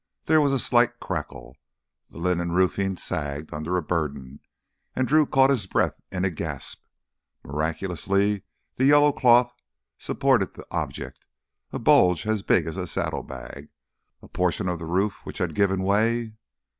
There 0.25 0.41
was 0.41 0.51
a 0.51 0.57
slight 0.57 0.99
crackle. 0.99 1.57
The 2.09 2.17
linen 2.17 2.53
roofing 2.53 2.97
sagged 2.97 3.53
under 3.53 3.77
a 3.77 3.83
burden, 3.83 4.39
and 4.95 5.07
Drew 5.07 5.27
caught 5.27 5.51
his 5.51 5.67
breath 5.67 5.93
in 6.11 6.25
a 6.25 6.31
gasp. 6.31 6.83
Miraculously 7.45 8.41
the 8.77 8.85
yellow 8.85 9.11
cloth 9.11 9.53
supported 9.99 10.55
the 10.55 10.65
object—a 10.71 11.77
bulge 11.77 12.25
as 12.25 12.41
big 12.41 12.65
as 12.65 12.77
a 12.77 12.87
saddlebag. 12.87 13.69
A 14.23 14.27
portion 14.27 14.67
of 14.67 14.79
the 14.79 14.87
roof 14.87 15.23
which 15.23 15.37
had 15.37 15.53
given 15.53 15.83
way? 15.83 16.33